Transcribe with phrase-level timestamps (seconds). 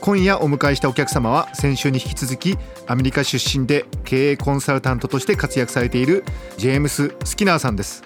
[0.00, 6.24] 今夜お迎えしたお客様は先週に引き続きアメリカ出身で経営コンサルタントとして活躍されている
[6.56, 8.02] ジェームス・スキナーさんです。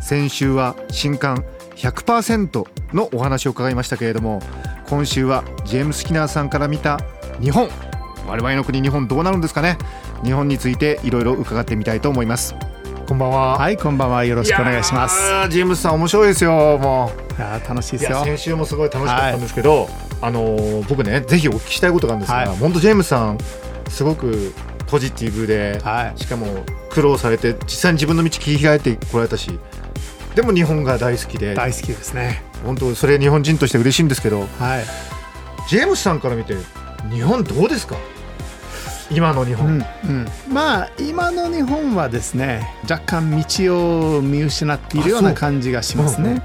[0.00, 1.44] 先週は新刊
[1.76, 4.40] 100%のお話を伺いましたけれども
[4.88, 7.00] 今週はジェームス・スキナーさんから見た
[7.40, 7.68] 日本
[8.28, 9.76] 我々の国日本どうなるんですかね？
[10.22, 12.54] 日本についていろいろ伺ってみたいと思います。
[13.08, 13.58] こんばんは。
[13.58, 14.24] はいこんばんは。
[14.24, 15.18] よろしくお願いします。
[15.50, 17.32] ジェームスさん面白いですよもう。
[17.34, 18.24] いや楽しいですよ。
[18.24, 19.88] 先週もすごい楽しかったんですけど、はい、
[20.24, 23.38] あの僕ねぜひお聞きしたいことがあるんですが、はい、ジェームスさん
[23.90, 24.54] すごく
[24.86, 26.46] ポジティブで、はい、しかも
[26.88, 29.58] 苦労されて実際に自分の道切り開いてこられたし
[30.34, 32.42] でも日本が大好きで大好きですね。
[32.64, 34.84] 本当それ日本人として嬉しいんですけど、はい、
[35.68, 36.56] ジェームスさんから見て
[37.12, 37.96] 日本どうですか？
[39.10, 46.42] 今の日本、うんうん、まあ今の日本はですね若干道を見失っているような感じがしますね。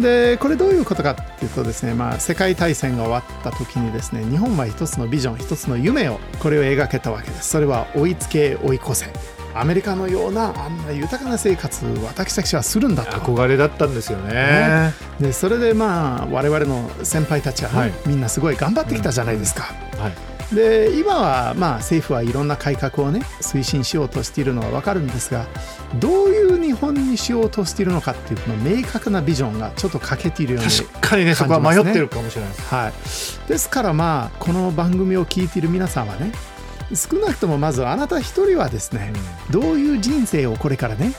[0.00, 7.50] でこれどういうことかっていうとですね、まあ、世界大戦が終わった時にですね日本は一つのビジョン一つの夢をこれを描けたわけです。
[7.50, 9.06] それは追いつけ追い越せ。
[9.54, 13.16] アメリカのようなあんな豊かな生活私たちはするんだと。
[13.16, 20.00] 憧れだったんですよね、ね、でそれでまあ我々の先輩たちは、ねはい、みんなすごい頑張ってきたじゃないですか、うん。
[20.00, 25.46] はいで今はまあ政府はいろんな改革をね推進しようとしているのは分かるんですが
[26.00, 36.32] どういう日本にしようとしているのかっていうこの明確なビジョンがちょっと欠けているように確かにねそこは迷ってるかもしれないです、はい、ですからまあこの番組を聞いている皆さんはね
[36.94, 39.12] 少なくともまずあなた一人はですね、
[39.52, 41.12] うん、どういう人生をこれからね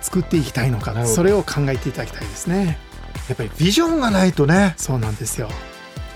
[0.00, 2.78] 作っていきたいのかそれを考えていただきたいですね。
[3.28, 5.48] やっぱりビジョンがないとねそうなんですよ。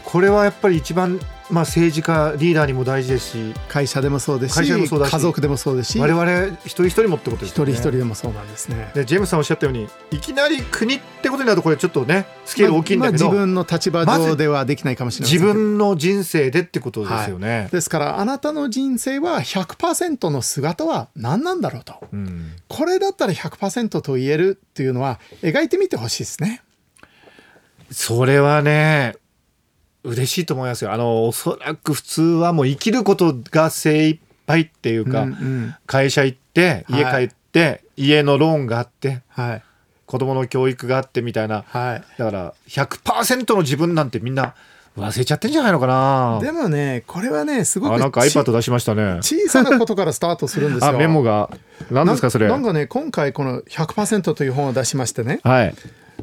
[0.04, 1.18] これはやっぱり一番
[1.50, 7.64] まあ、政治家リーダーにも大事ですし会社でもそうですし家族でもそうですし我々一人一人もってことですね。
[7.64, 8.90] 一人一人でもそうなんですね。
[8.94, 26.62] でジェームスさんおっしゃったようにいきなり国ってことになるとこれちょっとねスケール大きいんだけど、まあ、自分の立場上ではできないかもしれない、自分の人生でってことですよね、はい、ですからあなたの人生は100%の姿は何なんだろうと、うん、これだったら100%と言えるっていうのは描いてみてほしいですね。
[27.90, 29.16] それはね
[30.04, 30.92] 嬉しいと思いますよ。
[30.92, 39.62] あの、おそらく普通はもう生きることが精一杯っていうか、うんうん、会社行って、家帰って、はい、家のローンがあって、はい、
[40.06, 41.64] 子供の教育があってみたいな。
[41.68, 44.54] はい、だから100%の自分なんてみんな
[44.98, 46.40] 忘れちゃってんじゃないのかな。
[46.42, 49.18] でもねこれはねすごくあなんか iPad 出しましたね。
[49.22, 50.92] 小さなことからスタートするんですよ。
[50.98, 51.48] メモが。
[51.90, 52.48] 何ですかそれ。
[52.48, 55.74] なんかね今回この100%という本を出しましてね、はい、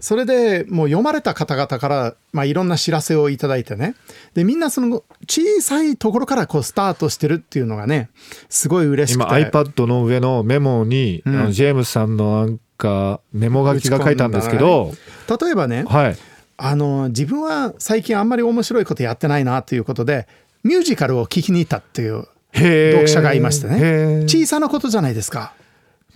[0.01, 3.95] それでもう読まれた方々から、まあ、いろんな知らせをいただいてね。
[4.33, 8.09] でみんなその小さいところからこうスタートしてるっていうのがね
[8.49, 9.39] すごい嬉しくて。
[9.39, 14.93] 今 iPad の上のメモに、うん、ジェームスさんのなんかメモ書きが書いたんですけど、
[15.41, 16.17] 例えばね、はい、
[16.57, 20.27] あの自分は最近あんまり面白いことやってないなということで
[20.63, 24.23] ミュージカルを聴きに行ったっていう読者がいましてね。
[24.27, 25.53] 小さなことじゃないですか。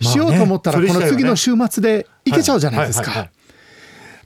[0.00, 3.30] しようと思ったらこの次の週末で行けちゃうじゃないですか。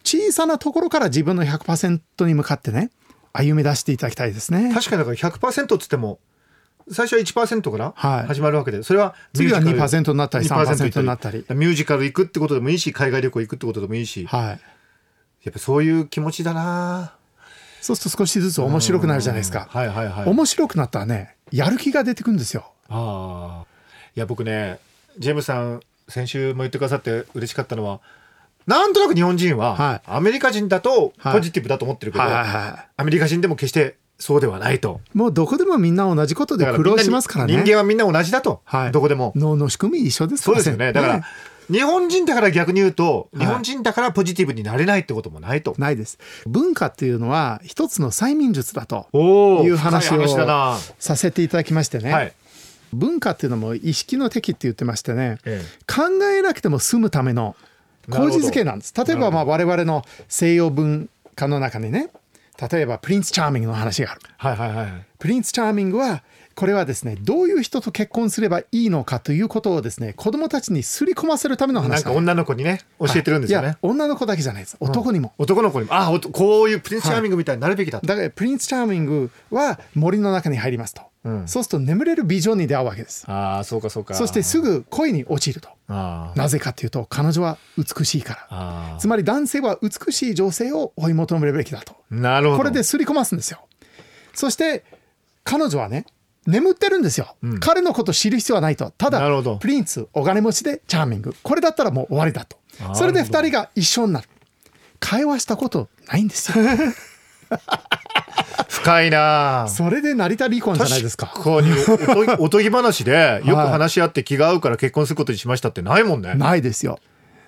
[0.06, 2.90] 小さなところから自分の100%に向かってね
[3.32, 4.72] 歩み出していただきたいですね。
[4.72, 6.20] 確かにだから100%っつっても
[6.90, 11.44] 最初は1%から始まるわけで、はい、それは次は2%になったり3%になったり。
[11.50, 14.60] ミュージカル行くってことでもいいし海外旅行行くってことでもいいし、はい、
[15.42, 17.14] やっぱそういう気持ちだな。
[17.80, 22.72] そうすると少しずつ面白くなるじゃないですか、はいはいはい、面白くなったらねやる気が出てくるんですよ。
[22.88, 23.66] ああ
[24.16, 24.78] いや僕ね
[25.18, 28.00] ジェームさん先週も言ってくださって嬉しかったのは
[28.66, 35.00] なんとなく日本人は、アメリカ人だとポジティブだと思ってるけど、アメリカ人でも決してそうではないと。
[35.14, 37.52] もうどこでもみんな同じことで苦労しますからね。
[37.54, 38.62] 人間はみんな同じだと。
[38.64, 39.32] はい、どこでも。
[39.36, 40.92] 脳の仕組み一緒ですそうですよね。
[40.92, 41.24] だから、
[41.70, 45.74] 日本人だから逆に言うと、日本人だからポジティブになれないってこともないと。
[45.78, 46.18] ないです。
[46.46, 49.06] 文化っていうのは一つの催眠術だと
[49.64, 50.26] いう話を
[50.98, 52.12] させていただきましてね。
[52.12, 52.32] はい
[52.92, 57.56] 文化っていうのも意識の敵って言ってましてね、ええ、考えなくても済むための
[58.08, 58.94] 麹漬けなんです。
[58.96, 62.10] 例えばまあ我々の西洋文化の中にね
[62.70, 64.20] 例えばプリンス・チャーミングの話がある。
[64.36, 64.86] はいはいはい
[65.18, 66.22] プリンス・チャーミングは
[66.54, 73.66] これはですねどういう人と結婚すればいいのかということをですね子供たちにすり込ませるためのなん話か女の子にね教えてるんですよね。
[73.66, 73.70] い。
[73.70, 74.76] や女の子だけじゃないです。
[74.80, 75.94] 男にも、男の子にも。
[75.94, 81.48] あおとこういうプリンスチャーミングみたいになるべきだと、だからプリンス・チャーミングは森の中に入りますと、うん。
[81.48, 83.28] そうすると眠れる美女に出会うわけです。
[83.28, 84.14] ああそうかそうか。
[84.14, 85.68] そしてすぐ恋に落ちると。
[85.88, 88.46] なぜかというと彼女は美しいから。
[88.50, 91.96] あつまり男性は美しい女性を追い求めるべきだと。
[92.12, 92.58] ーなるほど。
[92.58, 93.66] これですり込ますんですよ。
[94.34, 94.84] そして
[95.42, 96.06] 彼女はね
[96.46, 98.90] 眠ってるんですよ、彼のこと知る必要はないと。
[98.90, 99.20] ただ
[99.58, 101.34] プリンスお金持ちでチャーミング。
[101.42, 102.56] これだったらもう終わりだと。
[102.94, 104.28] それで2人が一緒になる。
[105.00, 106.64] 会話したことないんですよ
[108.86, 109.64] 深いな。
[109.64, 111.26] あそれで成田離婚じゃないですか。
[111.26, 117.00] 確かにおと おとぎ話でよく話し合って気が合うから結婚することにしましたってないもんね、ないですよ。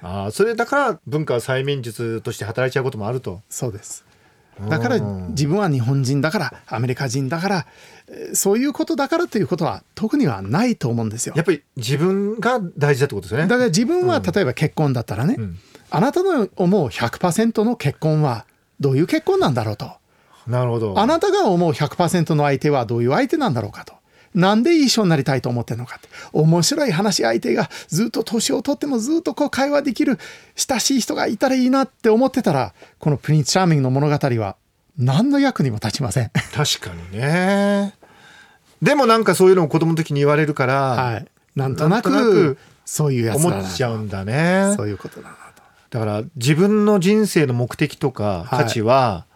[0.03, 3.43] ああそれだから文化催眠術として働いちゃうこともあると。
[3.49, 4.05] そうです。
[4.69, 7.67] だから自分は日本人だからアメリカ人だから
[8.09, 11.35] えーそういうことだからということは特にはないと思うんですよ。
[11.37, 13.47] やっぱり自分が大事だってことですよね。
[13.47, 15.57] だから自分は例えば結婚だったらね、ん。
[15.91, 18.45] あなたの思う100%の結婚は
[18.81, 19.98] どういう結婚なんだろうと
[20.49, 20.99] なるほど。
[20.99, 23.95] あなたが思う100%の相手はどういう相手なんだろうかと。
[24.35, 26.09] なんで一緒になりたいと思ってるのかって。
[26.33, 30.19] 面白い話し相手がずっと年を取ってもずっとこう会話できる
[30.57, 34.57] 親しい人がいたらいいなって思ってたらこのプリンス・チャーミングの物語は
[34.99, 36.31] 何の役にも立ちません。
[36.55, 37.95] 確かにね。
[38.83, 44.75] でもなんかそういうのを子供の時に言われるから、はい、なんとなくそういうやつ思っちゃうんだね。
[44.77, 45.63] そういうことだなと。
[45.91, 49.27] だから自分の人生の目的とかはい価値は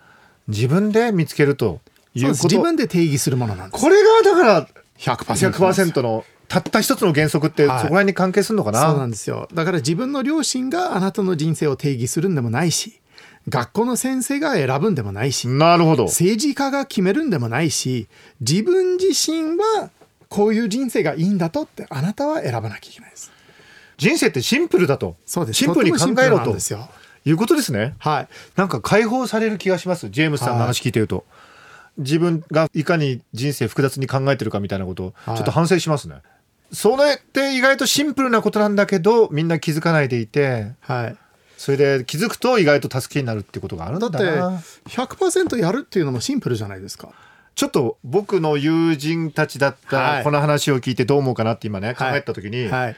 [0.48, 1.80] 自分で見つけると
[2.14, 3.82] いそうこと、自分で定義するものなんです。
[3.82, 4.68] これがだから
[4.98, 5.52] 100%。
[5.52, 9.48] 100%のたった一つの原則ってそこはいら辺に関係するのかな、そうなんですよ。
[9.54, 13.00] だから自分の両親があなたの人生を定義するんでもないし、
[13.48, 18.06] 学校の先生が選ぶんでもないし、なるほど政治家が決めるんでもないし、
[18.40, 19.90] 自分自身は
[20.28, 23.32] こういう人生がいいんだとってあなたは選ばなきゃいけないです。
[23.96, 25.56] 人生ってシンプルだとそうです。
[25.56, 26.88] シンプルに考えろとですよ。
[27.24, 27.94] いうことですね。
[27.98, 28.28] はい。
[28.56, 30.08] なんか解放される気がします。
[30.10, 31.24] ジェームスさんの話聞いてると、
[31.98, 36.16] 自分がいかに人生複雑に考えてるかみたいなことをちょはいっと反省しますね、
[36.72, 41.16] それって意外とシンプルなことなんだけどみんな気づかないでいてはい。
[41.58, 44.58] それで気づくと意外と助けになるってことがあるんだだってな
[44.88, 47.10] 100%やるっていうのもシンプルじゃないですか。
[47.54, 50.18] ちょっと僕の友人たちだっはい。
[50.18, 52.96] たこの話を聞いてどう思うかなって今ね考はいえた時に、はい。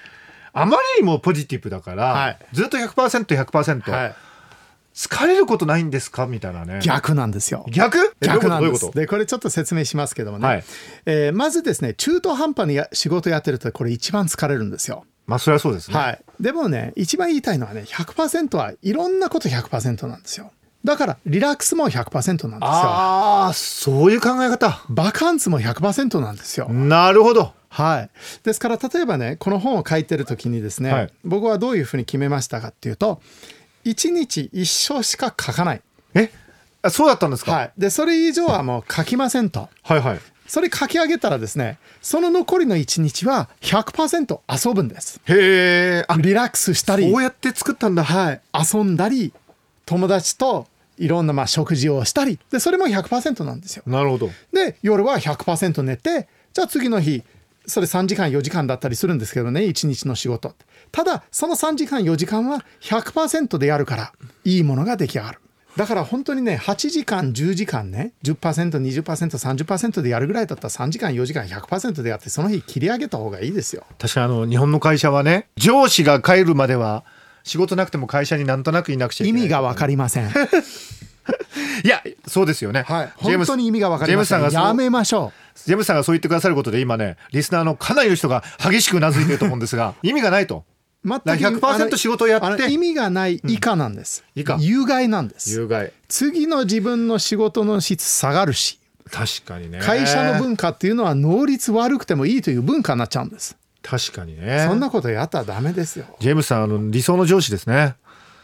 [0.54, 2.38] あまりにもポジティブだから、はい。
[2.52, 4.14] ずっと 100%100%、はい。
[4.94, 6.26] 疲れることないんですか？
[6.26, 6.78] みたいなね。
[6.80, 7.66] 逆なんですよ。
[7.68, 7.98] 逆？
[8.20, 8.92] え逆なんです。
[8.92, 10.64] でこれちょっと説明しますけどもね、はい。
[11.06, 15.04] えーまずですね中途半端にや仕事やってるとこれ一番疲れるんですよ。
[15.26, 20.52] まあそれはそうですね、はい、でもね一番言いたいのはね100%はいろんなこと100%なんですよ。
[20.84, 22.68] だからリラックスも100%なんですよ。
[22.68, 24.84] ああそういう考え方。
[24.90, 26.68] バカンスも100%なんですよ。
[26.68, 28.10] なるほどはい、
[28.44, 31.12] ですから例えばねこの本を書いてる時にですね、はい。
[31.24, 33.20] 僕はどういうふうに決めましたかっていうと
[33.84, 35.82] 1日1章しか書かない、
[36.14, 36.30] え？
[36.82, 39.68] あそうだったんですか、はい、でそれ以上はもう書きませんと。
[39.82, 40.20] はいはい。
[40.46, 45.20] それ書き上げたらですねその残りの1日は100%遊ぶんです。
[45.24, 48.04] へえあリラックスしたりこうやって作ったんだ。
[48.04, 48.40] はい、
[48.72, 49.32] 遊んだり
[49.86, 50.66] 友達と
[50.98, 52.38] いろんなまあ食事をしたり。
[52.50, 53.82] でそれも100%なんですよ。
[53.86, 54.30] なるほど。
[54.52, 57.24] で夜は100%寝てじゃあ次の日
[57.66, 60.54] それ3時間4時間だったりするんですけどね1日の仕事。
[60.92, 64.12] ただその3時間4時間は100%でやるから
[64.44, 65.40] いいものが出来上がる。
[65.76, 73.84] だから本当にね8時間10時間ね 10%20%30% でやるぐらいだったら3時間4時間100%でやってその日切り上げた方がいいですよ。
[73.98, 77.04] 確かにあの日本の会社はね上司が帰るまでは
[77.42, 79.42] 仕事なくても会社になんとなくいなくちゃいけない。
[79.42, 80.30] 意味が分かりません。
[81.84, 83.12] いやそうですよね、はい。
[83.16, 84.50] 本当に意味が分かりません。
[84.50, 90.64] やめましょうジェームスさんがそう言ってくださることで今ねリスナーのかなりの人が激しくうなずいてると思うんですが 意味がないと。
[91.04, 92.70] 全くだから100%仕事をやって。
[92.70, 94.56] 意味がない以下なんです、以下。
[94.58, 95.50] 有害なんです。
[95.52, 95.92] 有害。
[96.08, 98.80] 次の自分の仕事の質下がるし。
[99.10, 99.80] 確かにね。
[99.80, 104.64] 会社の文化っていうのは能率悪くてもいいという文化になっちゃうんです、確かにね。
[104.66, 106.06] そんなことやったらダメですよ。
[106.20, 107.96] ジェームスさんあの理想の上司ですね。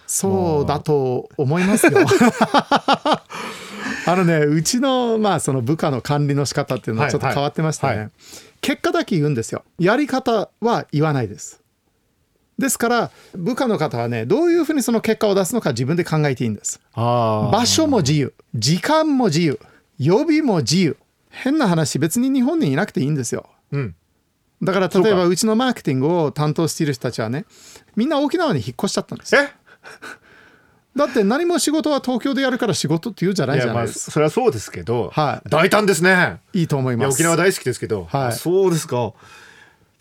[0.07, 1.93] そうだと思いますよ
[4.11, 8.11] あのねうちのまあその部下の管理の仕方っていうのはちょっと変わってましたね、はいはい。
[8.61, 9.65] 結果だけ言うんですよ。
[9.79, 11.61] やり方は言わないです。
[12.59, 16.81] ですから部下の方はねどういうふうにその結果を出すのか自分で考えていいんです。
[16.95, 18.35] 場所も自由。
[18.55, 19.59] 時間も自由。
[19.99, 20.97] 予備も自由。
[21.31, 23.49] 変な話別に日本にいなくていいんですよ。
[23.71, 23.95] うん。
[24.63, 27.47] だから例えばうちのマーケティングを担当している人たちはね
[27.97, 29.43] みんな沖縄に引っ越しちゃったんですよ。
[29.43, 29.49] え？
[30.97, 34.11] だって何も仕事は東京でやるから仕事って言うじゃないじゃないですか。
[34.13, 35.49] それはそうですけど、はい。
[35.49, 36.41] 大胆ですね。
[36.53, 37.15] いいと思います。
[37.15, 38.27] 沖縄大好きですけど、はい。
[38.29, 39.13] あそうですか。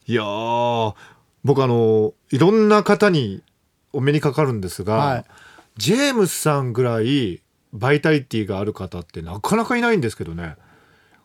[0.08, 0.96] いやー
[1.43, 3.43] 僕あのいろんな方に
[3.93, 5.25] お目にかかるんですが、はい。
[5.77, 7.41] ジェームスさんぐらい
[7.72, 10.55] バイタリティがある方ってなかなかいないんですけどね。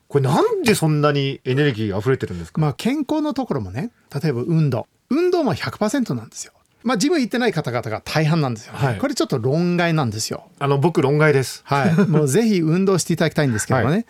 [0.07, 4.87] これなんでそんなにエネルギー溢れてるんですか、まあ健康のところもね、例えば運動。
[5.09, 6.53] 運動も100%なんですよ。
[6.85, 10.47] まあジム行ってない方々が大半なんですよ、ねはいこれちょっと論外なんですよ。
[10.59, 11.93] あの僕論外ですはい。
[12.09, 14.05] もうぜひ運動していただきたいんですけどもね。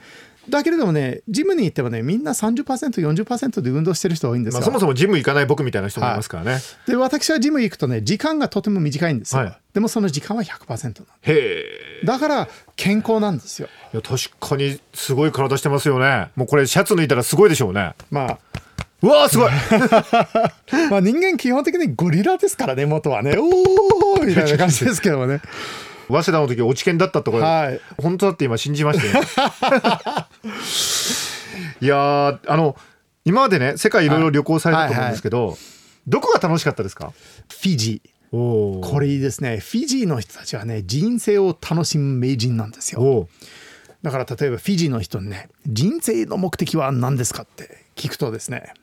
[0.50, 4.60] だけれどもね、ジムに行ってもね、みんな30%、40%で運動してる人多いんですよ。
[4.60, 9.42] まあ、そもそもジム行かない僕みたいな人もいますからね、で、私はジム行くとね、時間がとても短いんですよ。
[9.42, 11.34] はいでもその時間は100%なんへ
[12.02, 13.68] えだから健康なんですよ。
[13.94, 18.40] いや確かにすごい体してますよねもうこれシャツ脱いだらすごいでしょうねまあ、
[19.06, 19.52] うわーすごい
[20.90, 23.38] まあ人間基本的にゴリラですからね、元はね。
[23.38, 25.42] おーみたいな感じですけどもね。
[26.08, 29.24] 早稲田の時落ち研だったところ、はい本当だって今信じましたよ
[31.82, 32.76] いやーあの
[33.24, 35.58] 今までね世界いろいろ旅行されたと思うんですけど、
[36.08, 37.12] どこが楽しかったですか？
[37.50, 38.10] フィジー。
[38.38, 39.58] おこれいいですね。
[39.58, 43.02] フィジーの人たちはね、人生を楽しむ名人なんですよ。
[43.02, 43.30] お
[44.04, 48.74] だから例えばフィジーの人にね、人生の目的は何ですかって聞くとですね、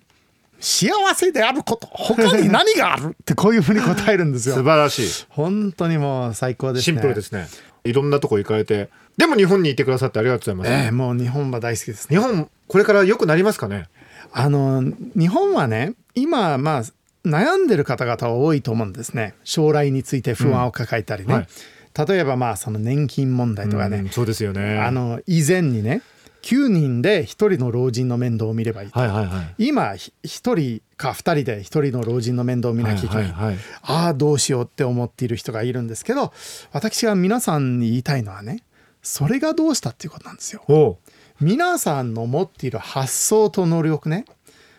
[0.63, 4.65] 幸せであること、他に何があるってこういうふうに答えるんです素よ。
[4.65, 5.27] 晴らしい。
[5.29, 6.95] 本当にもう最高ですね。
[6.95, 7.49] シンプルですね。
[7.85, 12.17] いろんなとこ行かれてでも日本にいてくださってありがとうございます、ええもう日本は大好きですね。
[12.17, 13.89] 日本これから良くなりますかね？
[14.33, 14.83] あの
[15.19, 16.83] 日本はね今まあ
[17.25, 19.35] 悩んでる方々は多いと思うんですね。
[19.43, 22.09] 将来について不安を抱えたりね、うんはい。
[22.09, 24.79] 例えばまあその年金問題とかね、うんそうですよね。
[24.79, 26.03] あの以前にね
[26.43, 29.55] 9人で1人の老人の面倒を見ればいいと、はいはいはい。
[29.59, 33.59] 今ひ1人か2人で1人の老人の面倒を見なきゃいけない、はいはいはい。
[33.83, 36.33] ああどうしようって思っている人がいるんですけど
[36.73, 38.63] 私が皆さんに言いたいのはね
[39.03, 40.99] それがどうしたっていうことなんですよ。
[41.41, 44.25] 皆さんの持っている発想と能力ね。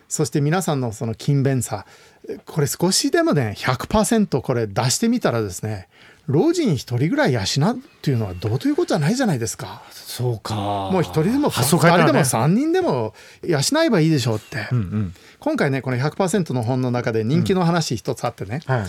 [0.08, 1.86] そして皆さんのその勤勉さ。
[2.46, 5.88] これ少しでもね100%これ出してみたらですね
[6.26, 7.46] 老人一人ぐらい養うっ
[8.00, 9.82] ていうのはどうということじゃないじゃないですか。
[9.90, 10.54] そうか。
[10.54, 15.14] もう一人でも二人でも三人でも養えばいいでしょうって、うんうん。
[15.38, 18.86] 今回ねこの100%の本の中で人気の話一つあってね、はい。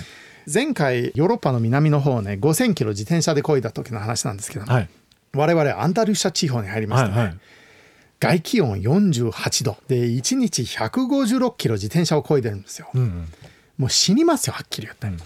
[0.52, 4.90] 前回ヨーロッパの南の方をね5000キロ自転車で漕いだ時の話なんですけど、はい。
[5.34, 7.38] 我々アンダルシャ地方に入りましてね、はいはい。
[8.20, 9.78] 外気温48度。
[9.90, 13.28] で1日156キロ自転車を漕いでるんですよ、うんうん。
[13.78, 15.24] もう死にますよはっきり言って、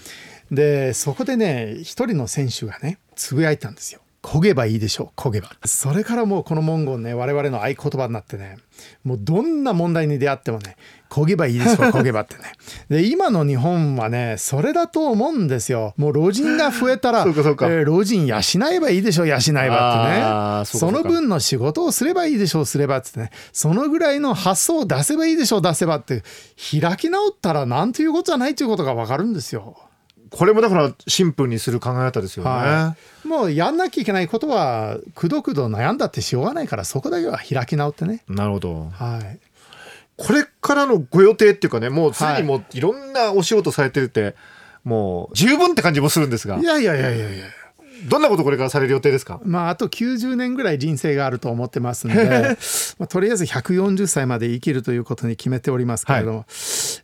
[0.51, 4.01] でそこでね一人の選手がねつぶやいたんですよ。
[4.21, 5.49] 漕げばいいでしょう漕げば。
[5.63, 8.57] それからもうこの文言ね我々の合言葉になってね
[9.05, 10.75] もうどんな問題に出会ってもね
[11.09, 12.41] 漕げばいいでしょう 漕げばってね。
[12.89, 15.93] で今の日本はねそれだと思うんですよ。
[15.95, 17.67] もう老人が増えたら そうかそうか。
[17.67, 18.37] えー老人養
[18.71, 20.79] えばいいでしょう養えばってね。
[20.79, 23.31] その分の仕事をすればいいでしょうすればってね。
[23.53, 26.23] そのぐらいの発想を出せばいいでしょう出せばって
[26.79, 29.77] 開き直ったらなんていうことじゃないということが分かるんですよ。
[30.31, 32.95] これもだからシンプルにする考え方ですよね、は
[33.25, 38.23] い、もうやんなきゃいけないことはくどくど悩んだってしょうがないからそこだけは開き直ってね。
[38.27, 38.89] なるほど。
[38.91, 39.39] はい、
[40.17, 44.35] これからのご予定っていうかねもうすでにもういろんなお仕事されてるって
[44.83, 46.57] もう十分って感じもするんですが。
[46.57, 47.45] いやいやいやいやいや
[48.07, 49.39] どんなことこれからされる予定ですか？
[49.43, 52.57] まああと90年ぐらい人生があると思ってますので、
[52.97, 56.45] まあ、とりあえず140歳まで生きるということに決めておりますけれども、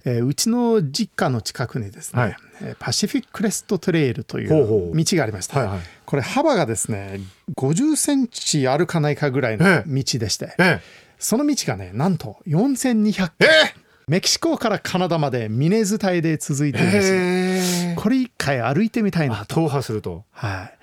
[0.05, 2.37] えーうちの実家の近くにですね、はい。
[2.61, 4.91] えーパシフィッククレストトレイルといほうほう。
[4.91, 5.79] う道がありました、はいはい。
[6.05, 7.19] これ幅がですね
[7.55, 10.81] 50センチあるかないかぐらいの道でして、え
[11.19, 13.85] その道がねなんと4200ええ。
[14.07, 20.25] メキシコからカナダまでミネズ帯で続いてるんですこれ一回歩いてみたいなと、踏破すると。
[20.29, 20.77] はい、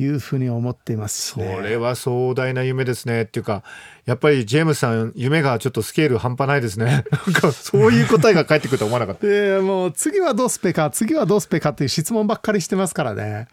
[0.00, 1.60] いうふうに思っていますしそね。
[1.62, 3.62] れは壮大な夢ですねっていうか
[4.06, 13.48] やっぱりジェームスさん夢がちょっとスケール半端ないですね なんかそういう答えが返ってくるとは思わなかったでもう次はどうスペか次はどうスペかっていう質問ばっかりしてますからね。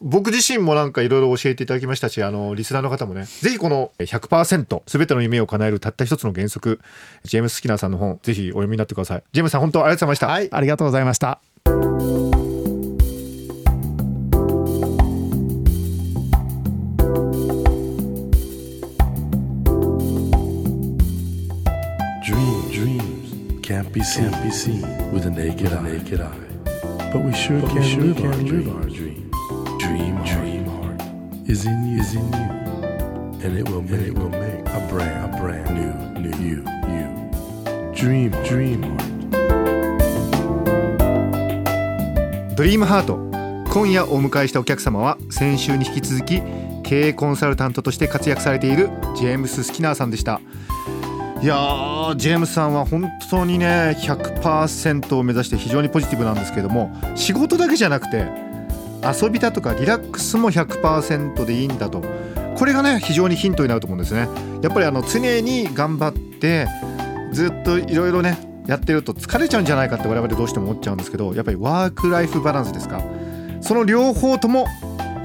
[0.00, 6.80] 僕自身もなんかいろいろ教えていただきましたしあのリスナーの方もねぜひこの100%全ての夢を叶えるたった一つの原則
[7.24, 12.17] ジェームス・スキナーさんの本ぜひお読みになってくださいジェームスさん本当ありがとうございました、はい、ありがとうございました。
[23.98, 25.82] Be seen, can't be seen with a naked, eye.
[25.82, 26.38] naked eye.
[27.12, 29.34] But we sure can, sure live, our live our dreams.
[29.82, 31.02] Dream, dream heart
[31.48, 32.48] is in you, is in you,
[33.42, 36.58] and it will make, it will make a brand, a brand new, new you,
[36.94, 37.08] you.
[37.92, 39.04] Dream, dream heart.
[42.54, 43.16] ドリームハート
[43.72, 46.42] 今夜お迎えしたお客様は先週に引き続き
[46.82, 50.40] 経営コンサルタントとして活躍されているジェームス・スキナーさんでした
[51.40, 58.26] いやージェームスさんは本当にね100%を目指して非常にポジティブなんですけども仕事だけじゃなくて
[59.04, 62.02] 遊びだとかリラックスも100%でいいんだと。
[62.56, 64.28] これがね非常にヒントになると思うんですね。
[64.62, 66.66] やっぱりあの常に頑張って
[67.32, 73.00] ずっといろいろねやってると疲れちゃうんじゃないかって我々どうしても思っちゃうんですけどやっぱりワークライフバランスですか。
[73.60, 74.66] その両方とも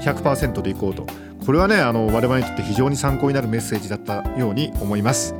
[0.00, 1.08] 100%でいこうと。
[1.44, 5.34] これはねあの我々にとって非常に参考になるメッセージだったように思います。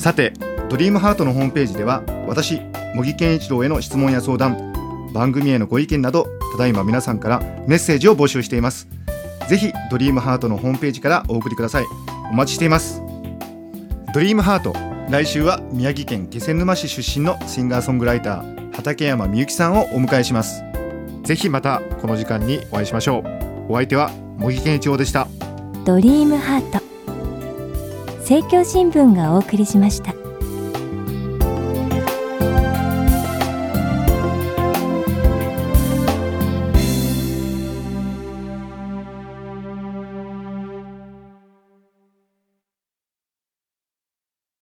[0.00, 0.32] さて
[0.70, 2.58] ドリームハートのホームページでは私
[2.94, 8.88] 茂木健一郎への質問や相談番組へのご意見などただいま皆さんからメッセージを募集しています。
[9.50, 11.84] ぜひドリームハートのホームページからお送りください。
[12.32, 13.02] お待ちしています。
[14.14, 14.72] ドリームハート
[15.10, 20.64] 来週は宮城県気仙沼市出身のシンガーソングライター畠山みゆきさんをお迎えします。
[21.24, 23.72] ぜひまたこの時間にお会いしましょう。
[23.72, 25.28] お相手は茂木健一郎でした。
[25.84, 26.89] ドリームハート。
[28.30, 30.19] 政教新聞がお送りしました。